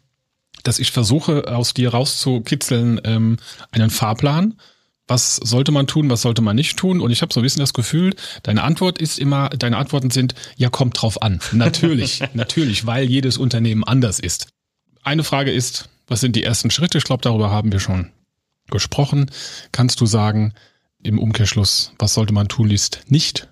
[0.63, 3.37] dass ich versuche, aus dir rauszukitzeln, ähm,
[3.71, 4.59] einen Fahrplan,
[5.09, 7.01] was sollte man tun, was sollte man nicht tun?
[7.01, 10.35] Und ich habe so ein bisschen das Gefühl, deine Antwort ist immer, deine Antworten sind,
[10.55, 11.39] ja, kommt drauf an.
[11.51, 14.47] Natürlich, natürlich, weil jedes Unternehmen anders ist.
[15.03, 16.97] Eine Frage ist, was sind die ersten Schritte?
[16.99, 18.11] Ich glaube, darüber haben wir schon
[18.69, 19.31] gesprochen.
[19.71, 20.53] Kannst du sagen,
[21.01, 23.47] im Umkehrschluss, was sollte man tunlichst nicht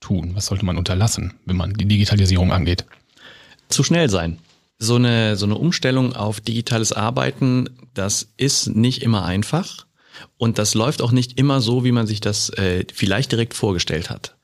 [0.00, 0.32] tun?
[0.34, 2.84] Was sollte man unterlassen, wenn man die Digitalisierung angeht?
[3.68, 4.38] Zu schnell sein.
[4.78, 9.85] So eine, so eine Umstellung auf digitales Arbeiten, das ist nicht immer einfach.
[10.38, 14.10] Und das läuft auch nicht immer so, wie man sich das äh, vielleicht direkt vorgestellt
[14.10, 14.36] hat.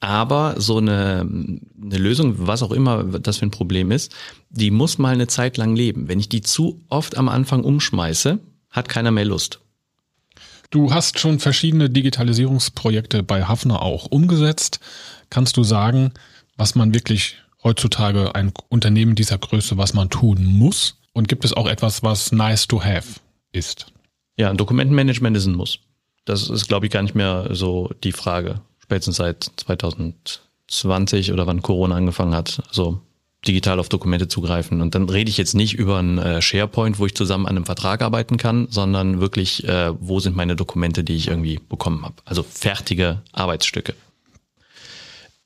[0.00, 4.14] Aber so eine, eine Lösung, was auch immer das für ein Problem ist,
[4.50, 6.08] die muss mal eine Zeit lang leben.
[6.08, 8.38] Wenn ich die zu oft am Anfang umschmeiße,
[8.70, 9.60] hat keiner mehr Lust.
[10.70, 14.80] Du hast schon verschiedene Digitalisierungsprojekte bei Hafner auch umgesetzt.
[15.30, 16.12] Kannst du sagen,
[16.56, 20.98] was man wirklich heutzutage ein Unternehmen dieser Größe, was man tun muss?
[21.12, 23.20] Und gibt es auch etwas, was nice to have
[23.52, 23.86] ist?
[24.36, 25.78] Ja, ein Dokumentenmanagement ist ein Muss.
[26.24, 28.60] Das ist, glaube ich, gar nicht mehr so die Frage.
[28.82, 32.62] Spätestens seit 2020 oder wann Corona angefangen hat.
[32.68, 33.00] Also
[33.46, 34.80] digital auf Dokumente zugreifen.
[34.80, 37.66] Und dann rede ich jetzt nicht über ein äh, SharePoint, wo ich zusammen an einem
[37.66, 42.16] Vertrag arbeiten kann, sondern wirklich, äh, wo sind meine Dokumente, die ich irgendwie bekommen habe.
[42.24, 43.94] Also fertige Arbeitsstücke.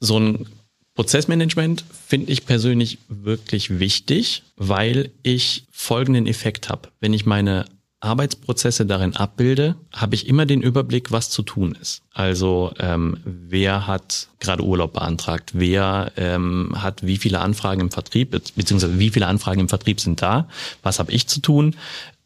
[0.01, 0.47] So ein
[0.95, 6.89] Prozessmanagement finde ich persönlich wirklich wichtig, weil ich folgenden Effekt habe.
[7.01, 7.67] Wenn ich meine
[8.01, 12.03] Arbeitsprozesse darin abbilde, habe ich immer den Überblick, was zu tun ist.
[12.13, 18.31] Also ähm, wer hat gerade Urlaub beantragt, wer ähm, hat wie viele Anfragen im Vertrieb,
[18.31, 20.49] beziehungsweise wie viele Anfragen im Vertrieb sind da,
[20.83, 21.75] was habe ich zu tun,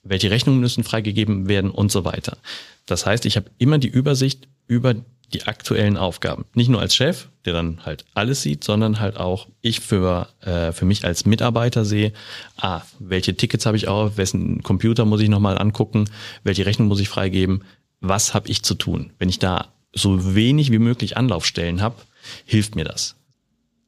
[0.03, 2.37] welche Rechnungen müssen freigegeben werden und so weiter.
[2.85, 4.95] Das heißt, ich habe immer die Übersicht über
[5.35, 6.45] die aktuellen Aufgaben.
[6.55, 10.73] Nicht nur als Chef, der dann halt alles sieht, sondern halt auch ich für, äh,
[10.73, 12.13] für mich als Mitarbeiter sehe,
[12.57, 16.09] ah, welche Tickets habe ich auf, wessen Computer muss ich nochmal angucken,
[16.45, 17.65] welche Rechnung muss ich freigeben,
[18.01, 19.13] was habe ich zu tun?
[19.19, 21.97] Wenn ich da so wenig wie möglich Anlaufstellen habe,
[22.45, 23.17] hilft mir das.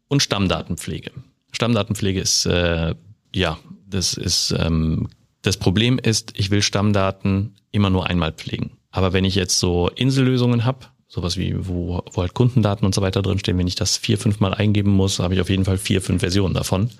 [0.09, 1.11] Und Stammdatenpflege.
[1.52, 2.94] Stammdatenpflege ist, äh,
[3.35, 5.09] ja, das ist, ähm,
[5.42, 8.72] das Problem ist, ich will Stammdaten immer nur einmal pflegen.
[8.90, 13.00] Aber wenn ich jetzt so Insellösungen habe, sowas wie, wo, wo halt Kundendaten und so
[13.00, 15.79] weiter drinstehen, wenn ich das vier, fünf Mal eingeben muss, habe ich auf jeden Fall
[15.79, 16.90] vier, fünf Versionen davon.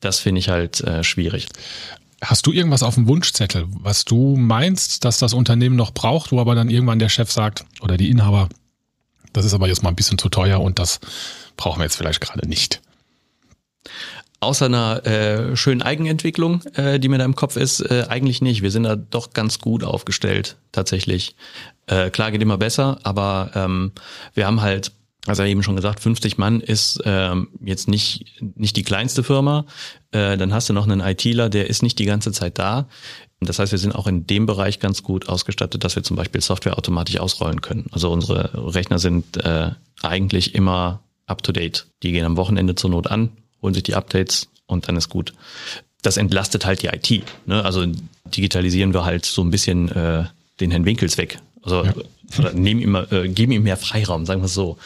[0.00, 1.46] Das finde ich halt äh, schwierig.
[2.20, 6.40] Hast du irgendwas auf dem Wunschzettel, was du meinst, dass das Unternehmen noch braucht, wo
[6.40, 8.48] aber dann irgendwann der Chef sagt oder die Inhaber,
[9.32, 10.98] das ist aber jetzt mal ein bisschen zu teuer und das
[11.56, 12.80] brauchen wir jetzt vielleicht gerade nicht?
[14.40, 18.62] Außer einer äh, schönen Eigenentwicklung, äh, die mir da im Kopf ist, äh, eigentlich nicht.
[18.62, 21.34] Wir sind da doch ganz gut aufgestellt, tatsächlich.
[21.86, 23.92] Äh, klar geht immer besser, aber ähm,
[24.34, 24.92] wir haben halt
[25.26, 29.64] also eben schon gesagt, 50 Mann ist ähm, jetzt nicht, nicht die kleinste Firma.
[30.10, 32.88] Äh, dann hast du noch einen ITler, der ist nicht die ganze Zeit da.
[33.40, 36.40] Das heißt, wir sind auch in dem Bereich ganz gut ausgestattet, dass wir zum Beispiel
[36.40, 37.86] Software automatisch ausrollen können.
[37.90, 39.70] Also unsere Rechner sind äh,
[40.02, 41.86] eigentlich immer up-to-date.
[42.02, 43.30] Die gehen am Wochenende zur Not an,
[43.64, 45.32] holen sich die Updates und dann ist gut.
[46.02, 47.24] Das entlastet halt die IT.
[47.46, 47.64] Ne?
[47.64, 47.84] Also
[48.26, 50.24] digitalisieren wir halt so ein bisschen äh,
[50.60, 51.38] den Herrn Winkels weg.
[51.62, 52.52] Also ja.
[52.52, 54.78] nehmen ihm, äh, geben ihm mehr Freiraum, sagen wir es so.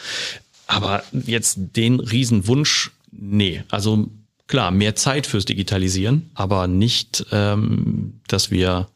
[0.65, 3.63] Aber jetzt den Riesenwunsch, nee.
[3.69, 4.07] Also
[4.47, 8.87] klar, mehr Zeit fürs Digitalisieren, aber nicht, ähm, dass wir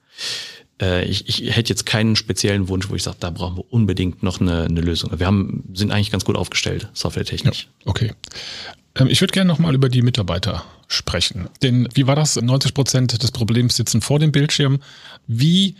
[0.82, 4.24] äh, ich, ich hätte jetzt keinen speziellen Wunsch, wo ich sage, da brauchen wir unbedingt
[4.24, 5.18] noch eine, eine Lösung.
[5.18, 7.68] Wir haben, sind eigentlich ganz gut aufgestellt, softwaretechnisch.
[7.80, 8.14] Ja, okay.
[8.96, 11.50] Ähm, ich würde gerne nochmal über die Mitarbeiter sprechen.
[11.62, 12.36] Denn wie war das?
[12.36, 14.80] 90 Prozent des Problems sitzen vor dem Bildschirm.
[15.28, 15.76] Wie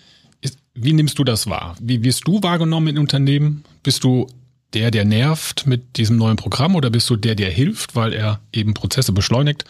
[0.76, 1.76] wie nimmst du das wahr?
[1.80, 3.64] Wie wirst du wahrgenommen in Unternehmen?
[3.84, 4.28] Bist du
[4.74, 8.40] der, der nervt mit diesem neuen Programm oder bist du der, der hilft, weil er
[8.52, 9.66] eben Prozesse beschleunigt?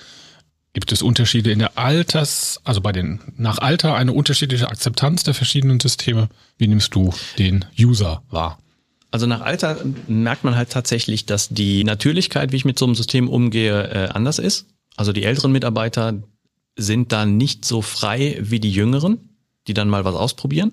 [0.72, 5.34] Gibt es Unterschiede in der Alters, also bei den, nach Alter eine unterschiedliche Akzeptanz der
[5.34, 6.30] verschiedenen Systeme?
[6.58, 8.58] Wie nimmst du den User wahr?
[9.14, 12.96] Also nach Alter merkt man halt tatsächlich, dass die Natürlichkeit, wie ich mit so einem
[12.96, 14.66] System umgehe, äh, anders ist.
[14.96, 16.24] Also die älteren Mitarbeiter
[16.76, 19.30] sind da nicht so frei wie die jüngeren,
[19.68, 20.72] die dann mal was ausprobieren.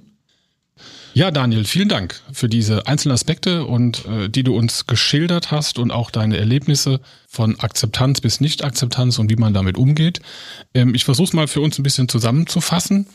[1.12, 5.78] Ja, Daniel, vielen Dank für diese einzelnen Aspekte und äh, die du uns geschildert hast
[5.78, 10.22] und auch deine Erlebnisse von Akzeptanz bis Nicht-Akzeptanz und wie man damit umgeht.
[10.72, 13.06] Ähm, ich versuche es mal für uns ein bisschen zusammenzufassen.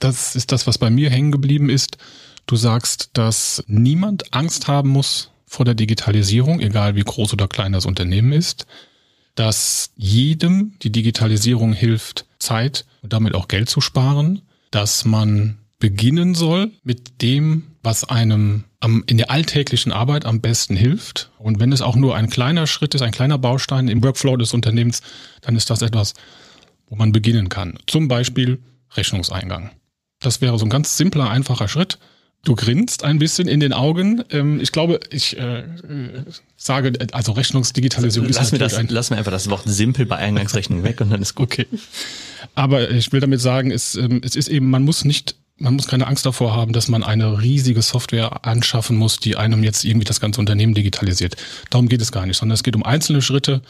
[0.00, 1.96] Das ist das, was bei mir hängen geblieben ist.
[2.46, 7.72] Du sagst, dass niemand Angst haben muss vor der Digitalisierung, egal wie groß oder klein
[7.72, 8.66] das Unternehmen ist,
[9.34, 16.34] dass jedem die Digitalisierung hilft, Zeit und damit auch Geld zu sparen, dass man beginnen
[16.34, 21.30] soll mit dem, was einem am, in der alltäglichen Arbeit am besten hilft.
[21.38, 24.54] Und wenn es auch nur ein kleiner Schritt ist, ein kleiner Baustein im Workflow des
[24.54, 25.02] Unternehmens,
[25.40, 26.14] dann ist das etwas,
[26.86, 27.78] wo man beginnen kann.
[27.86, 28.62] Zum Beispiel
[28.96, 29.70] Rechnungseingang.
[30.20, 31.98] Das wäre so ein ganz simpler, einfacher Schritt.
[32.44, 34.22] Du grinst ein bisschen in den Augen.
[34.30, 35.64] Ähm, ich glaube, ich äh,
[36.56, 40.16] sage, also Rechnungsdigitalisierung lass ist mir das, ein Lass mir einfach das Wort simpel bei
[40.16, 41.46] Eingangsrechnung weg und dann ist gut.
[41.46, 41.66] Okay.
[42.54, 45.86] Aber ich will damit sagen, es, ähm, es ist eben, man muss nicht man muss
[45.86, 50.04] keine Angst davor haben, dass man eine riesige Software anschaffen muss, die einem jetzt irgendwie
[50.04, 51.36] das ganze Unternehmen digitalisiert.
[51.70, 53.62] Darum geht es gar nicht, sondern es geht um einzelne Schritte.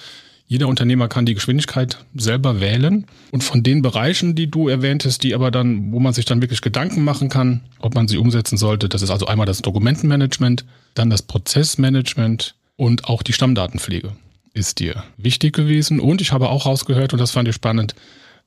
[0.47, 3.07] Jeder Unternehmer kann die Geschwindigkeit selber wählen.
[3.33, 6.61] Und von den Bereichen, die du erwähntest, die aber dann, wo man sich dann wirklich
[6.61, 11.11] Gedanken machen kann, ob man sie umsetzen sollte, das ist also einmal das Dokumentenmanagement, dann
[11.11, 14.13] das Prozessmanagement und auch die Stammdatenpflege
[14.53, 15.99] ist dir wichtig gewesen.
[15.99, 17.95] Und ich habe auch rausgehört, und das fand ich spannend,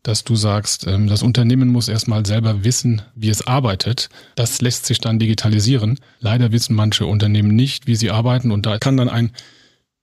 [0.04, 4.10] dass du sagst, ähm, das Unternehmen muss erstmal selber wissen, wie es arbeitet.
[4.36, 6.00] Das lässt sich dann digitalisieren.
[6.20, 9.32] Leider wissen manche Unternehmen nicht, wie sie arbeiten und da kann dann ein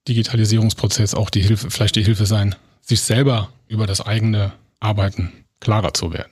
[0.07, 5.93] Digitalisierungsprozess auch die Hilfe, vielleicht die Hilfe sein, sich selber über das eigene Arbeiten klarer
[5.93, 6.31] zu werden.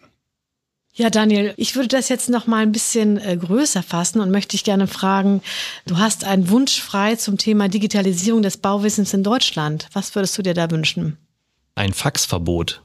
[0.95, 4.51] Ja, Daniel, ich würde das jetzt noch mal ein bisschen äh, größer fassen und möchte
[4.51, 5.41] dich gerne fragen,
[5.87, 9.87] du hast einen Wunsch frei zum Thema Digitalisierung des Bauwissens in Deutschland.
[9.93, 11.17] Was würdest du dir da wünschen?
[11.73, 12.83] Ein Faxverbot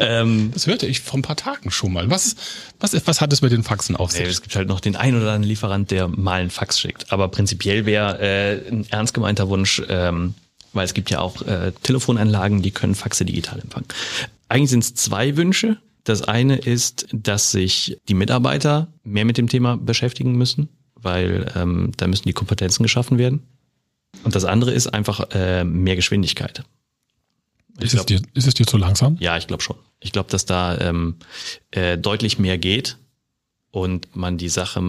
[0.00, 2.10] ähm, das hörte ich vor ein paar Tagen schon mal.
[2.10, 2.36] Was,
[2.80, 4.26] was, was hat es mit den Faxen auf sich?
[4.26, 7.12] es gibt halt noch den einen oder anderen Lieferant, der mal einen Fax schickt.
[7.12, 10.34] Aber prinzipiell wäre äh, ein ernst gemeinter Wunsch, ähm,
[10.72, 13.86] weil es gibt ja auch äh, Telefonanlagen, die können Faxe digital empfangen.
[14.48, 15.78] Eigentlich sind es zwei Wünsche.
[16.04, 21.92] Das eine ist, dass sich die Mitarbeiter mehr mit dem Thema beschäftigen müssen, weil ähm,
[21.96, 23.46] da müssen die Kompetenzen geschaffen werden.
[24.24, 26.64] Und das andere ist einfach äh, mehr Geschwindigkeit.
[27.78, 29.16] Ist, glaub, es dir, ist es dir zu langsam?
[29.20, 29.76] Ja, ich glaube schon.
[30.00, 31.16] Ich glaube, dass da ähm,
[31.70, 32.96] äh, deutlich mehr geht
[33.70, 34.80] und man die Sache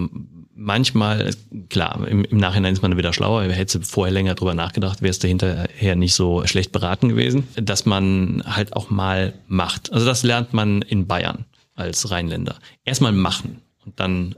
[0.54, 1.34] manchmal,
[1.70, 5.18] klar, im, im Nachhinein ist man wieder schlauer, hätte vorher länger drüber nachgedacht, wäre es
[5.18, 9.92] dahinterher nicht so schlecht beraten gewesen, dass man halt auch mal macht.
[9.92, 12.58] Also das lernt man in Bayern als Rheinländer.
[12.84, 14.34] Erstmal machen und dann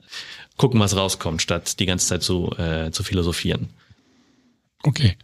[0.57, 3.71] gucken, was rauskommt, statt die ganze Zeit zu, äh, zu philosophieren.
[4.85, 5.17] Okay.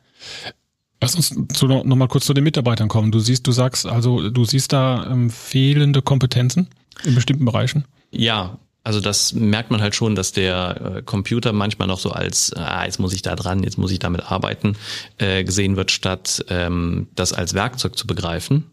[1.00, 3.12] Lass uns zu, noch mal kurz zu den Mitarbeitern kommen.
[3.12, 6.68] Du siehst, du sagst, also du siehst da ähm, fehlende Kompetenzen
[7.04, 7.84] in bestimmten Bereichen?
[8.11, 12.52] Ja, also das merkt man halt schon, dass der äh, Computer manchmal noch so als,
[12.54, 14.76] ah, jetzt muss ich da dran, jetzt muss ich damit arbeiten,
[15.18, 18.64] äh, gesehen wird, statt ähm, das als Werkzeug zu begreifen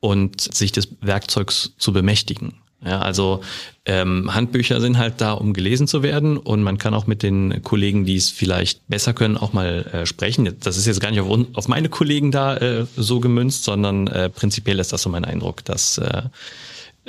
[0.00, 2.61] und sich des Werkzeugs zu bemächtigen.
[2.84, 3.42] Ja, also
[3.84, 7.62] ähm, Handbücher sind halt da, um gelesen zu werden und man kann auch mit den
[7.62, 10.56] Kollegen, die es vielleicht besser können, auch mal äh, sprechen.
[10.60, 14.28] Das ist jetzt gar nicht auf, auf meine Kollegen da äh, so gemünzt, sondern äh,
[14.30, 16.22] prinzipiell ist das so mein Eindruck, dass äh,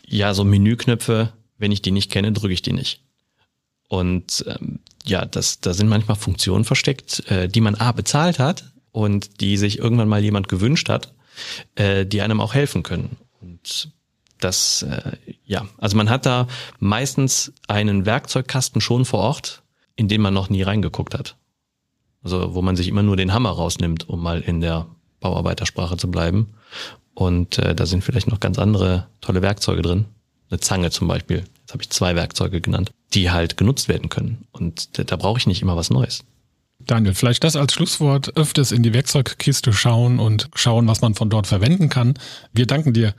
[0.05, 3.01] ja so Menüknöpfe, wenn ich die nicht kenne, drücke ich die nicht.
[3.87, 8.71] Und ähm, ja, das, da sind manchmal Funktionen versteckt, äh, die man A bezahlt hat
[8.91, 11.13] und die sich irgendwann mal jemand gewünscht hat,
[11.75, 13.17] äh, die einem auch helfen können.
[13.41, 13.91] Und
[14.43, 16.47] das, äh, ja, also man hat da
[16.79, 19.63] meistens einen Werkzeugkasten schon vor Ort,
[19.95, 21.35] in den man noch nie reingeguckt hat.
[22.23, 24.87] Also wo man sich immer nur den Hammer rausnimmt, um mal in der
[25.19, 26.53] Bauarbeitersprache zu bleiben.
[27.13, 30.05] Und äh, da sind vielleicht noch ganz andere tolle Werkzeuge drin.
[30.49, 31.43] Eine Zange zum Beispiel.
[31.61, 34.45] Jetzt habe ich zwei Werkzeuge genannt, die halt genutzt werden können.
[34.51, 36.23] Und da, da brauche ich nicht immer was Neues.
[36.79, 41.29] Daniel, vielleicht das als Schlusswort, öfters in die Werkzeugkiste schauen und schauen, was man von
[41.29, 42.15] dort verwenden kann.
[42.51, 43.13] Wir danken dir.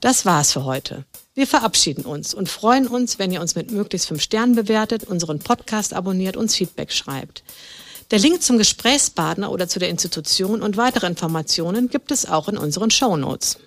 [0.00, 1.04] Das war's für heute.
[1.34, 5.38] Wir verabschieden uns und freuen uns, wenn ihr uns mit möglichst fünf Sternen bewertet, unseren
[5.38, 7.42] Podcast abonniert, uns Feedback schreibt.
[8.10, 12.56] Der Link zum Gesprächspartner oder zu der Institution und weitere Informationen gibt es auch in
[12.56, 13.58] unseren Show Notes.